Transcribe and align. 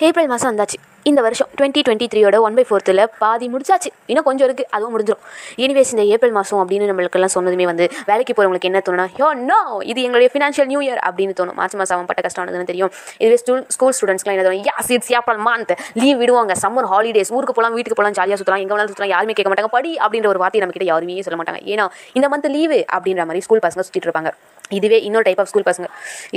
April 0.00 0.28
மாதம் 0.28 0.50
வந்தாச்சு 0.50 0.78
இந்த 1.10 1.20
வருஷம் 1.26 1.48
டுவெண்ட்டி 1.58 1.80
டுவெண்ட்டி 1.86 2.06
த்ரீயோட 2.12 2.36
ஒன் 2.46 2.56
பை 2.58 2.64
ஃபோர்த்தில் 2.68 3.02
பாதி 3.22 3.46
முடிச்சாச்சு. 3.52 3.90
இன்னும் 4.10 4.26
கொஞ்சம் 4.28 4.46
இருக்குது 4.48 4.68
அதுவும் 4.76 4.92
முடிஞ்சிடும் 4.94 5.22
எனிவேஸ் 5.64 5.92
இந்த 5.94 6.04
ஏப்ரல் 6.14 6.34
மாதம் 6.38 6.60
அப்படின்னு 6.62 6.88
நம்மளுக்கெல்லாம் 6.90 7.34
சொன்னதுமே 7.36 7.66
வந்து 7.70 7.84
வேலைக்கு 8.10 8.32
போகிறவங்களுக்கு 8.32 8.70
என்ன 8.70 8.80
தோணுனா 8.88 9.06
யோ 9.20 9.28
நோ 9.50 9.58
இது 9.90 10.00
எங்களுடைய 10.06 10.30
ஃபினான்ஷியல் 10.34 10.68
நியூ 10.72 10.80
இயர் 10.86 11.00
அப்படின்னு 11.08 11.36
தோணும். 11.40 11.56
மார்ச் 11.60 11.76
மாதம் 11.80 11.96
அவன் 11.98 12.08
பட்ட 12.10 12.22
கஷ்டமானதுன்னு 12.26 12.68
தெரியும். 12.72 12.90
இதுவே 13.22 13.38
ஸ்கூல் 13.42 13.62
ஸ்கூல் 13.76 13.94
ஸ்டூடெண்ட்ஸ்லாம் 13.98 14.36
என்ன 14.36 14.46
தோணும் 14.48 14.64
yes 14.70 14.90
it's 14.96 15.12
April 15.18 15.40
month 15.48 15.72
leave 16.02 16.18
விடுவாங்க. 16.22 16.56
சம்மர் 16.64 16.88
ஹாலிடேஸ் 16.94 17.32
ஊருக்கு 17.36 17.56
போகலாம் 17.58 17.76
வீட்டுக்கு 17.78 17.98
போகலாம் 18.00 18.18
ஜாலியாக 18.20 18.40
சுற்றலாம் 18.42 18.64
எங்கே 18.64 18.74
வேணாலும் 18.74 18.92
சுற்றலாம் 18.92 19.14
யாருமே 19.14 19.36
கேட்க 19.38 19.50
மாட்டாங்க. 19.52 19.72
படி 19.78 19.92
அப்படின்ற 20.06 20.30
ஒரு 20.34 20.42
வார்த்தை 20.44 20.62
நம்ம 20.64 20.76
கிட்ட 20.78 20.88
யாருமே 20.92 21.22
சொல்ல 21.28 21.38
மாட்டாங்க. 21.42 21.62
ஏன்னா 21.74 21.86
இந்த 22.18 22.28
மந்த் 22.34 22.50
லீவு 22.56 22.80
அப்படின்ற 22.98 23.24
மாதிரி 23.30 23.44
ஸ்கூல் 23.48 23.64
பசங்க 23.68 23.84
சுற்றிட்டு 23.88 24.10
இருப்பாங்க. 24.10 24.32
இதுவே 24.76 24.98
இன்னொரு 25.06 25.24
டைப் 25.26 25.40
ஆஃப் 25.42 25.50
ஸ்கூல் 25.50 25.66
பசங்க. 25.68 25.86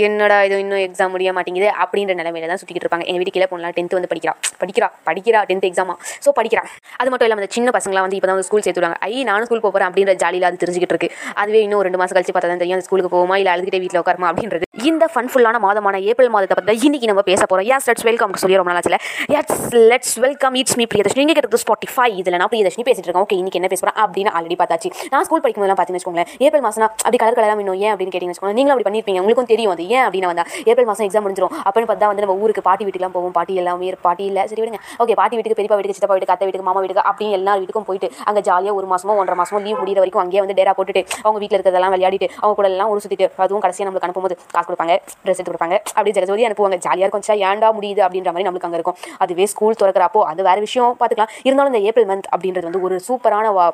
என்னடா 0.08 0.36
இது 0.48 0.58
இன்னும் 0.64 0.82
எக்ஸாம் 0.88 1.14
முடிய 1.14 1.30
மாட்டேங்குது 1.38 1.70
அப்படின்ற 1.84 2.14
நிலைமையில 2.20 2.50
தான் 2.52 2.60
சுற்றிக்கிட்டு 2.62 2.86
இருப்பாங்க. 2.86 3.06
எங்கள் 3.10 3.22
வீட்டு 3.22 3.34
கீழே 3.36 3.48
பொண்ணலாம் 3.52 3.76
டென்த்து 3.78 3.98
வந்து 3.98 4.10
படிக்கிறான் 4.12 4.38
படிக்கிறா 4.64 4.89
படிக்கிறா 5.07 5.42
டென்த் 5.50 5.68
எக்ஸாமா 5.70 5.96
ஸோ 6.25 6.29
படிக்கிறா. 6.39 6.64
அது 7.02 7.10
மட்டும் 7.11 7.28
இல்லாமல் 7.28 7.46
அந்த 7.46 7.56
சின்ன 7.57 7.70
பசங்களாம் 7.78 8.06
வந்து 8.07 8.18
இப்போ 8.20 8.29
தான் 8.29 8.38
வந்து 8.38 8.47
ஸ்கூல் 8.50 8.64
சேர்த்துடுவாங்க 8.65 8.97
ஐ 9.10 9.24
நானும் 9.29 9.47
ஸ்கூல் 9.50 9.64
போகிறேன் 9.65 9.89
அப்படின்ற 9.89 10.15
ஜாலியில் 10.24 10.47
அது 10.50 10.61
தெரிஞ்சுக்கிட்டு 10.64 10.96
இருக்கு. 10.96 11.10
அதுவே 11.42 11.61
இன்னும் 11.65 11.84
ரெண்டு 11.88 12.00
மாதம் 12.01 12.15
கழிச்சு 12.18 12.36
பார்த்தா 12.36 12.51
தான் 12.54 12.61
தெரியும். 12.64 12.78
அந்த 12.79 12.87
ஸ்கூலுக்கு 12.89 13.11
போகுமா 13.15 13.37
இல்லை 13.42 13.51
அழுதுகிட்டே 13.56 13.82
வீட்டில் 13.84 14.01
உட்காருமா 14.04 14.29
அப்படின்றது. 14.32 14.65
இந்த 14.89 15.06
ஃபன்ஃபுல்லான 15.14 15.60
மாதமான 15.68 15.96
ஏப்ரல் 16.10 16.32
மாதத்தை 16.36 16.56
பற்றி 16.60 16.86
இன்னைக்கு 16.89 17.07
நம்ம 17.11 17.21
பேச 17.29 17.42
போகிறோம் 17.51 17.68
யாஸ் 17.71 17.87
லெட்ஸ் 17.89 18.06
வெல்கம் 18.10 18.36
சொல்லி 18.43 18.57
ரொம்ப 18.60 18.71
நாளாச்சுல 18.74 18.98
எட்ஸ் 19.39 19.64
let's 19.92 20.15
welcome 20.25 20.56
it's 20.62 20.78
me 20.82 20.86
Priyadharshini. 20.92 21.23
நீங்கள் 21.23 21.37
கேட்டது 21.39 21.62
ஸ்பாட்டிஃபை 21.64 22.06
இதில் 22.20 22.37
நான் 22.42 22.51
பிரியதர்ஷினி 22.54 22.86
பேசிட்டு 22.89 23.07
இருக்கேன். 23.07 23.26
ஓகே 23.28 23.37
இன்னைக்கு 23.42 23.60
என்ன 23.62 23.70
பேச 23.73 23.82
போகிறேன் 23.82 24.00
அப்படின்னு 24.04 24.32
ஆல்ரெடி 24.37 24.57
பார்த்தாச்சு. 24.62 24.92
நான் 25.14 25.26
ஸ்கூல் 25.28 25.43
படிக்கும்போதெல்லாம் 25.43 25.79
பார்த்தீங்கன்னு 25.79 26.04
வச்சுக்கோங்களேன் 26.04 26.48
ஏப்ரல் 26.48 26.65
மாதம் 26.68 26.87
அப்படி 27.06 27.20
கலர் 27.23 27.37
கலராக 27.39 27.64
இன்னும் 27.65 27.79
ஏன் 27.86 27.92
அப்படின்னு 27.93 28.14
கேட்டிங்கன்னு 28.14 28.36
வச்சுக்கோங்க. 28.36 28.57
நீங்களும் 28.60 28.76
அப்படி 28.76 28.87
பண்ணியிருப்பீங்க 28.89 29.21
உங்களுக்கும் 29.23 29.50
தெரியும் 29.54 29.73
அது. 29.76 29.84
ஏன் 29.96 30.04
அப்படின்னு 30.06 30.29
வந்தா 30.32 30.46
ஏப்ரல் 30.70 30.89
மாதம் 30.92 31.06
எக்ஸாம் 31.07 31.26
முடிஞ்சிடும் 31.28 31.54
அப்படின்னு 31.68 31.89
பார்த்தா 31.92 32.12
வந்து 32.12 32.26
நம்ம 32.26 32.38
ஊருக்கு 32.44 32.64
பாட்டி 32.70 32.84
வீட்டுக்குலாம் 32.88 33.16
போவோம். 33.17 33.36
பாட்டி 33.39 33.59
எல்லாமே 33.64 33.92
பாட்டி 34.08 34.26
இல்லை 34.31 34.45
சரி 34.52 34.62
விடுங்க. 34.64 34.80
ஓகே 35.03 35.16
பாட்டி 35.20 35.36
வீட்டுக்கு 35.38 35.58
பெரியப்பா 35.59 35.78
வீட்டுக்கு 35.80 35.98
சித்தப்பா 36.00 36.16
வீட்டுக்கு 36.17 36.36
அத்தை 36.36 36.48
வீட்டுக்கு 36.50 36.67
மாமா 36.70 36.81
வீட்டுக்கு 36.84 37.03
அப்படின்னு 37.09 37.38
எல்லா 37.40 37.54
வீட்டுக்கும் 37.62 37.88
போயிட்டு 37.90 38.10
அங்கே 38.30 38.44
ஜாலியாக 38.50 38.78
ஒரு 38.80 38.88
மாசமோ 38.94 39.18
ஒன்றரை 39.22 39.38
மாசமோ 39.42 39.62
லீவ் 39.66 39.80
முடியிற 39.82 40.00
வரைக்கும் 40.04 40.23
அங்கேயே 40.26 40.44
வந்து 40.46 40.58
டேரா 40.60 40.73
போட்டுட்டு 40.80 41.04
அவங்க 41.26 41.38
வீட்டில் 41.44 41.58
இருக்கிறதெல்லாம் 41.60 41.94
விளையாடிட்டு 41.96 42.30
அவங்க 42.42 42.56
கூட 42.60 42.70
எல்லாம் 42.73 42.92
ஒரு 42.94 43.02
சுற்றிட்டு 43.06 43.28
அதுவும் 43.46 43.64
கடைசியாக 43.66 43.88
நம்மளுக்கு 43.88 44.10
அனுப்பும்போது 44.10 44.38
காசு 44.56 44.68
கொடுப்பாங்க 44.70 44.96
ட்ரெஸ் 45.23 45.40
எடுத்து 45.40 45.52
கொடுப்பாங்க. 45.52 45.78
அப்படி 45.98 46.14
ஜெகஜோதி 46.18 46.48
அனுப்புவாங்க. 46.50 46.80
ஜாலியாக 46.88 47.06
இருக்கும். 47.08 47.26
சா 47.30 47.36
ஏன்டா 47.50 47.70
முடியுது 47.78 48.04
அப்படின்ற 48.08 48.32
மாதிரி 48.34 48.48
நம்மளுக்கு 48.48 48.70
அங்கே 48.70 48.80
இருக்கும். 48.82 48.98
அதுவே 49.26 49.48
ஸ்கூல் 49.54 49.80
திறக்கிறப்போ 49.82 50.23
அது 50.32 50.48
வேறு 50.50 50.66
விஷயம் 50.68 50.98
பார்த்துக்கலாம் 51.02 51.34
இருந்தாலும் 51.50 51.73
இந்த 51.73 51.82
ஏப்ரல் 51.92 52.10
மந்த் 52.12 52.30
அப்படின்றது 52.34 52.68
வந்து 52.70 52.84
ஒரு 52.90 52.98
சூப்பரான 53.08 53.54
வா 53.60 53.68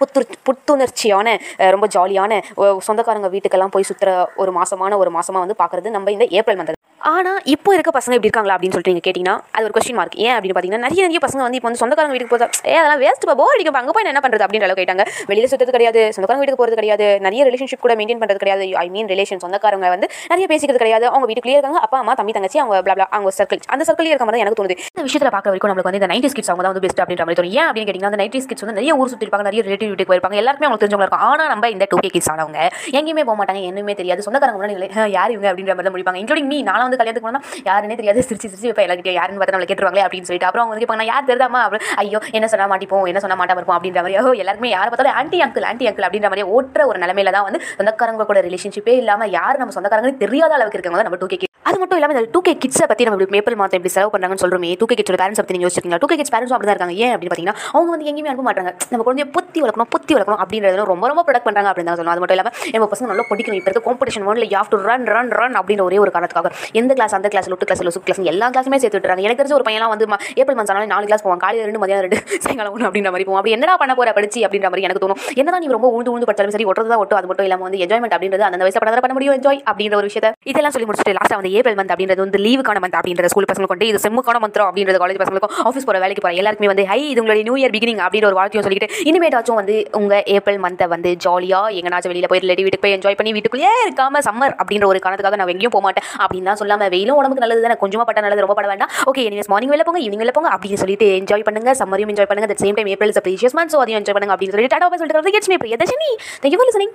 புத்து 0.00 0.20
புத்துணர்ச்சியான 0.46 1.34
ரொம்ப 1.74 1.86
ஜாலியான 1.96 2.40
சொந்தக்காரங்க 2.86 3.28
வீட்டுக்கெல்லாம் 3.34 3.74
போய் 3.74 3.88
சுற்றுற 3.90 4.12
ஒரு 4.42 4.52
மாசமான 4.58 4.96
ஒரு 5.02 5.10
மாசமாக 5.18 5.44
வந்து 5.44 5.60
பார்க்குறது 5.60 5.96
நம்ம 5.96 6.12
இந்த 6.16 6.26
ஏப்ரல் 6.38 6.58
மந்த் 6.60 6.80
ஆனால் 7.10 7.38
இப்போ 7.52 7.70
இருக்க 7.76 7.90
பசங்க 7.96 8.14
இப்படி 8.16 8.28
இருக்காங்களா 8.28 8.54
அப்படின்னு 8.56 8.74
சொல்லிட்டு 8.74 8.92
நீங்கள் 8.92 9.06
கேட்டிங்கன்னா 9.06 9.34
அது 9.56 9.64
ஒரு 9.68 9.74
கொஸ்டின் 9.76 9.96
மார்க் 9.98 10.16
ஏன் 10.24 10.34
அப்படின்னு 10.34 10.54
பார்த்தீங்கன்னா 10.56 10.86
நிறைய 10.86 11.00
நிறைய 11.06 11.20
பசங்க 11.24 11.42
வந்து 11.44 11.58
இப்போ 11.58 11.68
வந்து 11.68 11.80
சொந்தக்காரங்க 11.82 12.14
வீட்டுக்கு 12.14 12.34
போதா 12.34 12.46
ஏ 12.72 12.74
அதெல்லாம் 12.80 13.00
வேஸ்ட் 13.04 13.24
போ 13.28 13.34
போர். 13.40 13.60
அங்கே 13.80 13.92
போய் 13.96 14.04
என்ன 14.12 14.22
பண்ணுறது 14.24 14.44
அப்படின்ற 14.46 14.66
அளவுக்கு 14.68 14.84
கேட்டாங்க 14.84 15.04
வெளியில் 15.30 15.48
சுற்றுறது 15.52 15.74
கிடையாது 15.76 16.00
சொந்தக்காரங்க 16.16 16.42
வீட்டுக்கு 16.42 16.60
போகிறது 16.60 16.78
கிடையாது 16.80 17.06
நிறைய 17.26 17.44
ரிலேஷன்ஷிப் 17.48 17.82
கூட 17.84 17.94
மெயின்டைன் 18.00 18.20
பண்ணுறது 18.22 18.42
கிடையாது. 18.42 18.66
ஐ 18.84 18.86
மீன் 18.94 19.08
ரிலேஷன் 19.14 19.42
சொந்தக்காரங்க 19.44 19.90
வந்து 19.94 20.08
நிறைய 20.32 20.46
பேசிக்கிறது 20.52 20.82
கிடையாது. 20.84 21.06
அவங்க 21.12 21.26
வீட்டுக்குள்ளேயே 21.30 21.58
இருக்காங்க 21.60 21.80
அப்பா 21.86 21.98
அம்மா 22.02 22.14
தம்பி 22.20 22.34
தங்கச்சி 22.38 22.60
அவங்க 22.64 22.80
blah 22.88 22.96
அவங்க 23.16 23.32
சர்க்கிள் 23.38 23.62
அந்த 23.76 23.82
சர்க்கிள் 23.88 24.10
இருக்க 24.12 24.26
மாதிரி 24.28 24.38
தான் 24.38 24.46
எனக்கு 24.46 24.60
தோணுது. 24.60 24.76
இந்த 24.92 25.04
விஷயத்தில் 25.08 25.32
பார்க்க 25.36 25.52
வரைக்கும் 25.52 25.72
நம்மளுக்கு 25.72 25.90
வந்து 25.90 26.02
இந்த 26.02 26.10
நைன்டி 26.12 26.30
ஸ்கிட்ஸ் 26.34 26.52
அவங்க 26.52 26.64
தான் 26.66 26.74
வந்து 26.74 26.84
பெஸ்ட் 26.86 27.02
அப்படின்ற 27.04 27.26
மாதிரி 27.26 27.40
தோணும். 27.40 27.56
ஏன் 27.58 27.66
அப்படின்னு 27.68 27.88
கேட்டிங்கன்னா 27.88 28.12
அந்த 28.12 28.22
நைன்டி 28.22 28.42
ஸ்கிட்ஸ் 28.46 28.64
வந்து 28.66 28.76
நிறைய 28.78 28.98
ஊர் 29.00 29.12
சுற்றி 29.14 29.26
இருப்பாங்க 29.26 29.46
நிறைய 29.50 29.62
ரிலேட்டிவ் 29.68 29.90
வீட்டுக்கு 29.92 30.12
போயிருப்பாங்க. 30.12 30.38
எல்லாருமே 30.44 30.68
அவங்க 30.68 30.80
தெரிஞ்சவங்க 30.84 31.06
இருக்கும். 31.08 31.26
ஆனால் 31.30 31.50
நம்ம 31.54 31.70
இந்த 31.76 31.86
டூ 31.92 31.98
கே 32.04 32.12
கிட்ஸ் 32.16 32.30
ஆனவங்க 32.34 32.60
எங்கேயுமே 32.98 33.26
போக 33.30 33.36
மாட்டாங்க 33.42 33.62
என்னமே 33.72 33.96
தெரியாது. 34.02 34.26
சொந்தக்காரங்க 34.28 34.60
முன்னாடி 34.60 35.10
யார் 35.18 35.34
இவங்க 35.36 35.48
அப்படின்ற 35.52 35.74
மாதிரி 35.74 35.88
தான் 35.90 35.96
முடிப்பாங்க. 35.96 36.20
இன்க்ளூடிங் 36.24 36.50
மீ 36.54 36.60
நான் 36.70 36.90
வந்து 36.92 37.00
கல்யாணத்துக்கு 37.02 37.28
போனால் 37.30 37.44
யாருன்னே 37.70 37.98
தெரியாது. 38.00 38.26
சிரிச்சு 38.28 38.48
சிரிச்சு 38.52 38.70
இப்போ 38.72 38.84
எல்லாருக்கிட்ட 38.86 39.16
யாருன்னு 39.18 39.40
பார்த்து 39.40 39.56
நம்மளை 39.56 39.70
கேட்டுருவாங்களே 39.70 40.04
அப்படின்னு 40.06 40.28
சொல்லிட்டு. 40.30 40.48
அப்புறம் 40.48 40.64
அவங்க 40.64 40.74
வந்து 40.74 40.84
கேட்பாங்க 40.84 41.06
யார்? 41.12 41.28
தெரியாமா 41.30 41.62
அப்புறம் 41.66 41.84
ஐயோ 42.02 42.20
என்ன 42.38 42.48
சொன்னா 42.54 42.68
மாட்டிப்போம். 42.74 43.06
என்ன 43.12 43.22
சொன்னா 43.24 43.38
மாட்டாம 43.42 43.60
இருப்போம். 43.60 43.78
அப்படின்ற 43.78 44.02
மாதிரி 44.06 44.18
ஓ 44.24 44.34
எல்லாருமே 44.44 44.74
யாரை 44.76 44.88
பார்த்தாலும் 44.90 45.18
ஆன்டி 45.22 45.40
அங்கிள் 45.46 45.68
ஆன்டி 45.70 45.86
அங்கிள் 45.92 46.06
அப்படின்ற 46.08 46.30
மாதிரி 46.34 46.48
ஓட்டுற 46.56 46.86
ஒரு 46.90 47.00
நிலைமையில 47.04 47.32
தான் 47.38 47.46
வந்து 47.48 47.62
சொந்தக்காரங்க 47.78 48.26
கூட 48.32 48.40
ரிலேஷன்ஷிப்பே 48.48 48.96
இல்லாம 49.04 49.28
யார் 49.38 49.62
நம்ம 49.62 49.74
சொந்தக்காரங்க 49.78 50.12
தெரியாத 50.26 50.54
அளவுக்கு 50.58 50.78
இருக்கவங்க 50.80 51.06
நம்ம 51.08 51.20
டூ 51.24 51.28
கே 51.32 51.48
அது 51.70 51.76
மட்டும் 51.80 51.98
இல்லாமல் 51.98 52.16
இந்த 52.16 52.30
டூ 52.34 52.40
கே 52.46 52.52
கிட்ஸை 52.62 52.86
பற்றி 52.90 53.04
நம்ம 53.06 53.16
இப்படி 53.18 53.34
மேப்பிள் 53.34 53.56
மாதம் 53.60 53.78
எப்படி 53.78 53.92
செலவு 53.96 54.10
பண்ணுறாங்கன்னு 54.12 54.42
சொல்கிறோமே 54.42 54.70
டூ 54.80 54.86
கே 54.90 54.94
கிட்ஸோட 54.98 55.18
பேரண்ட்ஸ் 55.20 55.40
பற்றி 55.40 55.54
நீங்கள் 55.54 55.66
யோசிச்சிருக்கீங்க 55.66 55.98
டூ 56.02 56.08
கே 56.10 56.16
கிட்ஸ் 56.20 56.32
பேரண்ட்ஸும் 56.34 56.56
அப்படி 56.56 56.68
தான் 56.68 56.76
இருக்காங்க. 56.76 56.94
ஏன் 57.04 57.12
அப்படின்னு 57.14 57.32
பார்த்தீங்கன்னா 57.32 57.58
அவங்க 57.74 57.90
வந்து 57.94 58.06
எங்கேயுமே 58.10 58.30
அனுப்ப 58.32 58.44
மாட்டாங்க. 58.48 58.70
நம்ம 58.92 59.04
குழந்தைய 59.06 59.26
பொத்தி 59.36 59.58
வளர்க்கணும் 59.64 59.90
பொத்தி 59.94 60.12
வளர்க்கணும் 60.16 60.40
அப்படின்றது 60.44 60.86
ரொம்ப 60.92 61.08
ரொம்ப 61.12 61.22
ப்ரொடக்ட் 61.26 61.46
பண்ணுறாங்க 61.48 61.68
அப்படின்னு 61.72 61.90
தான் 61.90 61.98
சொல்லணும். 62.00 62.14
அது 62.14 62.22
மட்டும் 62.22 62.36
இல்லாமல் 62.38 62.56
நம்ம 62.74 62.88
பசங்க 62.94 63.08
நல்லா 63.12 63.26
படிக்கணும். 63.30 63.58
இப்போ 63.60 63.70
இருக்க 63.70 63.84
காம்படிஷன் 63.88 64.26
ஒன்ல 64.32 64.48
you 64.54 64.62
to 64.72 64.80
run 64.88 65.06
run 65.14 65.32
run 65.40 65.56
அப்படின்ற 65.60 65.84
ஒரே 65.88 66.00
ஒரு 66.04 66.12
காரணத்துக்காக. 66.16 66.50
எந்த 66.82 66.92
கிளாஸ் 66.98 67.16
அந்த 67.18 67.30
கிளாஸ் 67.34 67.48
லொட்டு 67.52 67.68
கிளாஸ் 67.68 67.84
லொசு 67.88 68.02
கிளாஸ் 68.08 68.20
எல்லா 68.32 68.48
கிளாஸுமே 68.54 68.80
சேர்த்து 68.82 68.98
விட்டுறாங்க. 68.98 69.24
எனக்கு 69.26 69.40
தெரிஞ்ச 69.42 69.56
ஒரு 69.60 69.66
பையன்லாம் 69.68 69.92
வந்து 69.94 70.06
ஏப்ரல் 70.40 70.58
மந்த் 70.58 70.72
ஆனாலும் 70.74 70.92
நாலு 70.94 71.06
கிளாஸ் 71.10 71.24
போவான். 71.26 71.42
காலையில் 71.44 71.66
ரெண்டு 71.70 71.82
மதியம் 71.82 72.04
ரெண்டு 72.06 72.18
சாயங்காலம் 72.44 72.74
ஒன்று 72.76 72.86
அப்படின்ற 72.88 73.10
மாதிரி 73.14 73.26
போவோம் 73.28 73.40
அப்படி 73.40 73.54
என்னடா 73.56 73.74
பண்ண 73.82 73.92
போற 73.98 74.12
படிச்சு 74.18 74.40
அப்படின்ற 74.46 74.68
மாதிரி 74.72 74.86
எனக்கு 74.88 75.02
தோணும். 75.04 75.20
என்னதான் 75.40 75.62
நீ 75.64 75.68
ரொம்ப 75.76 75.88
உழுந்து 75.94 76.12
உழுந்து 76.14 76.28
படிச்சாலும் 76.28 76.54
சரி 76.56 76.66
ஒட்டுறது 76.70 76.90
தான் 76.92 77.02
ஒட்டும் 77.02 77.18
அது 77.20 77.28
மட்டும் 77.30 77.46
இல்லாமல் 77.48 77.66
வந்து 77.68 77.80
என்ஜாய்மெண்ட் 77.84 78.14
அப்படின்றது 78.16 78.44
அந்த 78.48 78.64
வயசு 78.66 78.80
பண்ண 78.82 79.02
பண்ண 79.06 79.16
முடியும். 79.18 79.36
என்ஜாய் 79.38 79.60
அப்படின்ற 79.70 79.96
ஒரு 80.00 80.08
விஷயத்தை 80.10 80.30
இதெல்லாம் 80.52 80.74
சொல்லி 80.76 80.88
முடிச்சுட்டு 80.88 81.16
லாஸ்ட்டாக 81.18 81.38
வந்து 81.40 81.52
ஏப்ரல் 81.58 81.78
மந்த் 81.80 81.92
அப்படின்றது 81.94 82.22
வந்து 82.24 82.40
லீவுக்கான 82.46 82.80
மந்த் 82.84 82.98
அப்படின்ற 83.00 83.30
ஸ்கூல் 83.32 83.48
பசங்க 83.52 83.68
கொண்டு 83.72 83.88
இது 83.90 84.00
செம்முக்கான 84.06 84.40
மந்திரம் 84.44 84.68
அப்படின்றது 84.70 85.00
காலேஜ் 85.02 85.20
பசங்களுக்கும் 85.22 85.54
ஆஃபீஸ் 85.68 85.86
போகிற 85.88 86.00
வேலைக்கு 86.04 86.24
போகிற 86.24 86.40
எல்லாருக்குமே 86.42 86.70
வந்து 86.72 86.86
ஹை 86.90 87.00
இது 87.12 87.20
உங்களுடைய 87.22 87.44
நியூ 87.48 87.56
இயர் 87.60 87.74
பிகினிங் 87.76 88.02
அப்படின்ற 88.06 88.28
ஒரு 88.30 88.38
வாழ்க்கையும் 88.40 88.66
சொல்லிட்டு 88.66 88.88
இனிமேட்டாச்சும் 89.10 89.58
வந்து 89.60 89.76
உங்க 90.00 90.22
ஏப்ரல் 90.36 90.60
மந்த்தை 90.64 90.88
வந்து 90.94 91.12
ஜாலியாக 91.26 91.76
எங்கனாச்சும் 91.78 92.12
வெளியில் 92.12 92.30
போய் 92.32 92.42
ரிலேட்டிவ் 92.44 92.66
வீட்டுக்கு 92.68 92.86
போய் 92.86 92.96
என்ஜாய் 92.98 93.18
பண்ணி 93.20 93.34
வீட்டுக்குள்ளேயே 93.36 93.72
இருக்காம 93.86 94.22
சம்மர் 94.28 94.54
அப்படின்ற 94.60 94.86
ஒரு 94.92 95.00
காரணத்துக்காக 95.04 95.38
நான் 95.40 95.54
எங்கேயும் 95.54 95.74
போக 95.76 95.84
மாட்டேன் 95.86 96.06
அப்படின்னு 96.22 96.48
தான் 96.50 96.60
இல்லாமல் 96.72 96.92
வெயிலும் 96.96 97.18
உடம்புக்கு 97.20 97.46
நல்லது 97.46 97.66
தானே? 97.66 97.78
கொஞ்சமாக 97.84 98.06
பட்ட 98.10 98.26
நல்லது 98.26 98.44
ரொம்ப 98.46 98.56
பட 98.60 98.68
வேண்டாம். 98.72 98.92
ஓகே 99.12 99.24
எனிவேஸ் 99.30 99.52
மார்னிங் 99.54 99.74
வெளில 99.74 99.86
போங்க 99.90 100.02
ஈவினிங் 100.06 100.24
வெளில 100.24 100.34
போங்க 100.38 100.50
அப்படின்னு 100.56 100.82
சொல்லிட்டு 100.84 101.08
என்ஜாய் 101.20 101.46
பண்ணுங்க. 101.50 101.72
சம்மரியும் 101.82 102.12
என்ஜாய் 102.14 102.30
பண்ணுங்க. 102.32 102.48
At 102.50 102.64
same 102.66 102.78
time 102.80 102.92
April 102.96 103.14
is 103.14 103.24
precious 103.28 103.56
month 103.60 103.74
so 103.76 103.80
அதையும் 103.84 104.00
என்ஜாய் 104.02 104.18
பண்ணுங்க 104.18 104.36
அப்படின்னு 104.36 104.56
சொல்லிட்டு 104.56 104.74
டாடா 104.76 105.00
சொல்லிட்டு 105.02 105.38
it's 105.40 105.52
me 105.54 105.58
Priyadharshini 105.64 106.12
thank you 106.42 106.60
for 106.60 106.70
listening 106.70 106.94